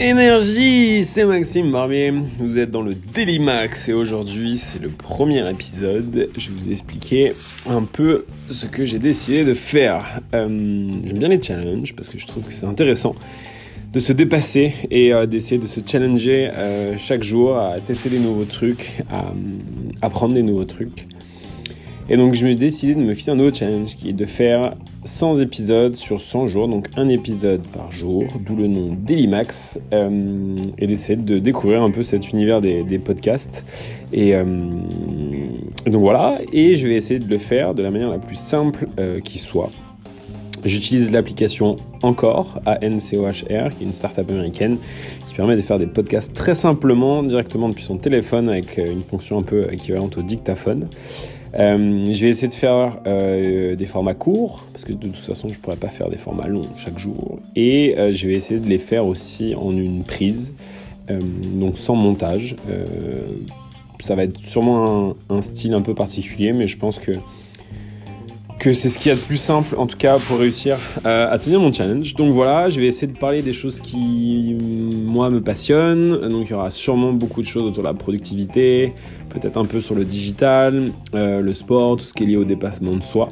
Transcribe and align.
Énergie, 0.00 1.02
c'est 1.02 1.24
Maxime 1.24 1.72
Barbier, 1.72 2.12
vous 2.38 2.58
êtes 2.58 2.70
dans 2.70 2.82
le 2.82 2.94
Daily 2.94 3.38
Max 3.38 3.88
et 3.88 3.94
aujourd'hui 3.94 4.58
c'est 4.58 4.82
le 4.82 4.90
premier 4.90 5.48
épisode. 5.48 6.28
Je 6.36 6.50
vais 6.50 6.54
vous 6.54 6.70
expliquer 6.70 7.32
un 7.70 7.82
peu 7.82 8.26
ce 8.50 8.66
que 8.66 8.84
j'ai 8.84 8.98
décidé 8.98 9.44
de 9.44 9.54
faire. 9.54 10.20
Euh, 10.34 10.46
j'aime 10.48 11.18
bien 11.18 11.28
les 11.28 11.40
challenges 11.40 11.94
parce 11.94 12.10
que 12.10 12.18
je 12.18 12.26
trouve 12.26 12.44
que 12.44 12.52
c'est 12.52 12.66
intéressant 12.66 13.14
de 13.94 14.00
se 14.00 14.12
dépasser 14.12 14.74
et 14.90 15.14
euh, 15.14 15.24
d'essayer 15.24 15.58
de 15.58 15.66
se 15.66 15.80
challenger 15.86 16.50
euh, 16.52 16.98
chaque 16.98 17.22
jour 17.22 17.56
à 17.56 17.78
tester 17.80 18.10
des 18.10 18.18
nouveaux 18.18 18.44
trucs, 18.44 19.00
à 19.10 19.32
apprendre 20.02 20.34
des 20.34 20.42
nouveaux 20.42 20.66
trucs. 20.66 21.06
Et 22.10 22.18
donc 22.18 22.34
je 22.34 22.46
me 22.46 22.54
décidé 22.54 22.94
de 22.94 23.00
me 23.00 23.14
fier 23.14 23.32
un 23.32 23.36
nouveau 23.36 23.52
challenge 23.52 23.96
qui 23.96 24.10
est 24.10 24.12
de 24.12 24.26
faire 24.26 24.74
100 25.04 25.40
épisodes 25.40 25.96
sur 25.96 26.20
100 26.20 26.46
jours, 26.48 26.68
donc 26.68 26.86
un 26.96 27.08
épisode 27.08 27.62
par 27.68 27.90
jour, 27.90 28.24
d'où 28.44 28.56
le 28.56 28.66
nom 28.66 28.94
Daily 28.94 29.26
Max, 29.26 29.78
euh, 29.92 30.56
et 30.76 30.86
d'essayer 30.86 31.16
de 31.16 31.38
découvrir 31.38 31.82
un 31.82 31.90
peu 31.90 32.02
cet 32.02 32.30
univers 32.30 32.60
des, 32.60 32.98
podcasts. 32.98 33.64
Et, 34.12 34.34
euh, 34.34 34.44
donc 34.44 36.02
voilà, 36.02 36.38
et 36.52 36.76
je 36.76 36.86
vais 36.86 36.94
essayer 36.94 37.20
de 37.20 37.28
le 37.28 37.38
faire 37.38 37.74
de 37.74 37.82
la 37.82 37.90
manière 37.90 38.10
la 38.10 38.18
plus 38.18 38.36
simple 38.36 38.86
euh, 38.98 39.20
qui 39.20 39.38
soit. 39.38 39.70
J'utilise 40.64 41.10
l'application 41.10 41.76
Encore, 42.02 42.60
A-N-C-O-H-R, 42.66 43.74
qui 43.74 43.82
est 43.82 43.86
une 43.86 43.92
startup 43.92 44.28
américaine 44.30 44.76
qui 45.26 45.34
permet 45.34 45.56
de 45.56 45.60
faire 45.62 45.78
des 45.78 45.86
podcasts 45.86 46.34
très 46.34 46.54
simplement 46.54 47.22
directement 47.22 47.68
depuis 47.68 47.84
son 47.84 47.98
téléphone 47.98 48.48
avec 48.48 48.78
une 48.78 49.02
fonction 49.02 49.38
un 49.38 49.42
peu 49.42 49.70
équivalente 49.72 50.16
au 50.16 50.22
dictaphone. 50.22 50.86
Euh, 51.58 52.12
je 52.12 52.24
vais 52.24 52.30
essayer 52.30 52.48
de 52.48 52.54
faire 52.54 52.98
euh, 53.06 53.76
des 53.76 53.86
formats 53.86 54.14
courts, 54.14 54.64
parce 54.72 54.84
que 54.84 54.92
de 54.92 55.08
toute 55.08 55.16
façon, 55.16 55.48
je 55.48 55.54
ne 55.54 55.58
pourrais 55.58 55.76
pas 55.76 55.88
faire 55.88 56.10
des 56.10 56.16
formats 56.16 56.48
longs 56.48 56.68
chaque 56.76 56.98
jour. 56.98 57.38
Et 57.54 57.96
euh, 57.98 58.10
je 58.10 58.26
vais 58.26 58.34
essayer 58.34 58.58
de 58.58 58.68
les 58.68 58.78
faire 58.78 59.06
aussi 59.06 59.54
en 59.54 59.76
une 59.76 60.04
prise, 60.04 60.52
donc 61.08 61.76
sans 61.76 61.94
montage. 61.94 62.56
ça 64.00 64.14
va 64.14 64.24
être 64.24 64.38
sûrement 64.38 65.12
un, 65.28 65.42
style 65.42 65.74
un 65.74 65.82
peu 65.82 65.94
particulier, 65.94 66.52
mais 66.52 66.66
je 66.66 66.78
pense 66.78 66.98
que 66.98 67.12
que 68.58 68.72
c'est 68.72 68.88
ce 68.88 68.98
qui 68.98 69.10
est 69.10 69.14
le 69.14 69.20
plus 69.20 69.36
simple, 69.36 69.74
en 69.76 69.86
tout 69.86 69.98
cas, 69.98 70.18
pour 70.18 70.38
réussir 70.38 70.78
à 71.04 71.38
tenir 71.38 71.60
mon 71.60 71.70
challenge. 71.70 72.14
Donc 72.14 72.32
voilà, 72.32 72.70
je 72.70 72.80
vais 72.80 72.86
essayer 72.86 73.12
de 73.12 73.18
parler 73.18 73.42
des 73.42 73.52
choses 73.52 73.80
qui, 73.80 74.56
moi, 75.14 75.30
me 75.30 75.40
passionnent. 75.40 76.28
Donc 76.28 76.48
il 76.48 76.50
y 76.50 76.54
aura 76.54 76.70
sûrement 76.70 77.12
beaucoup 77.12 77.40
de 77.40 77.46
choses 77.46 77.62
autour 77.62 77.82
de 77.82 77.88
la 77.88 77.94
productivité, 77.94 78.92
peut-être 79.30 79.56
un 79.56 79.64
peu 79.64 79.80
sur 79.80 79.94
le 79.94 80.04
digital, 80.04 80.86
euh, 81.14 81.40
le 81.40 81.54
sport, 81.54 81.96
tout 81.96 82.04
ce 82.04 82.12
qui 82.12 82.24
est 82.24 82.26
lié 82.26 82.36
au 82.36 82.44
dépassement 82.44 82.96
de 82.96 83.02
soi. 83.02 83.30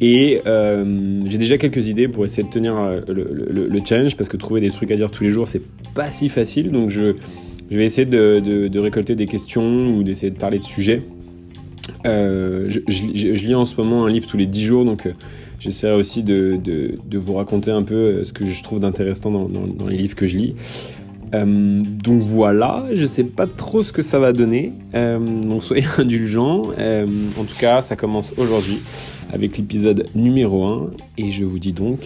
Et 0.00 0.40
euh, 0.46 1.20
j'ai 1.26 1.36
déjà 1.36 1.58
quelques 1.58 1.88
idées 1.88 2.08
pour 2.08 2.24
essayer 2.24 2.42
de 2.42 2.48
tenir 2.48 2.74
euh, 2.78 3.00
le, 3.06 3.80
challenge 3.84 4.16
parce 4.16 4.30
que 4.30 4.38
trouver 4.38 4.62
des 4.62 4.70
trucs 4.70 4.90
à 4.90 4.96
dire 4.96 5.10
tous 5.10 5.24
les 5.24 5.30
jours, 5.30 5.46
c'est 5.46 5.62
pas 5.94 6.10
si 6.10 6.30
facile. 6.30 6.70
Donc 6.70 6.88
je, 6.88 7.16
je 7.70 7.76
vais 7.76 7.84
essayer 7.84 8.06
de, 8.06 8.78
récolter 8.78 9.14
des 9.14 9.26
questions 9.26 9.94
ou 9.94 10.02
d'essayer 10.02 10.30
de 10.30 10.38
parler 10.38 10.58
de 10.58 10.64
sujets. 10.64 11.02
je, 12.04 13.46
lis 13.46 13.54
en 13.54 13.66
ce 13.66 13.76
moment 13.76 14.06
un 14.06 14.10
livre 14.10 14.26
tous 14.26 14.38
les 14.38 14.46
10 14.46 14.62
jours, 14.64 14.84
donc 14.86 15.06
j'essaierai 15.58 15.94
aussi 15.94 16.22
de, 16.22 16.58
vous 17.12 17.34
raconter 17.34 17.70
un 17.70 17.82
peu 17.82 18.24
ce 18.24 18.32
que 18.32 18.46
je 18.46 18.62
trouve 18.62 18.80
d'intéressant 18.80 19.30
dans, 19.30 19.86
les 19.86 19.98
livres 19.98 20.16
que 20.16 20.26
je 20.26 20.38
lis. 20.38 20.54
Euh, 21.34 21.82
donc 21.84 22.20
voilà, 22.22 22.86
je 22.92 23.06
sais 23.06 23.24
pas 23.24 23.46
trop 23.46 23.82
ce 23.82 23.92
que 23.92 24.02
ça 24.02 24.18
va 24.18 24.32
donner, 24.32 24.72
euh, 24.94 25.18
donc 25.18 25.62
soyez 25.64 25.84
indulgents. 25.98 26.62
Euh, 26.78 27.06
en 27.38 27.44
tout 27.44 27.56
cas, 27.58 27.82
ça 27.82 27.96
commence 27.96 28.32
aujourd'hui 28.36 28.80
avec 29.32 29.56
l'épisode 29.56 30.06
numéro 30.14 30.64
1 30.64 30.90
et 31.18 31.30
je 31.30 31.44
vous 31.44 31.58
dis 31.58 31.72
donc 31.72 32.00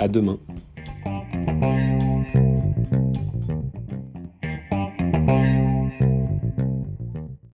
à 0.00 0.08
demain. 0.08 0.38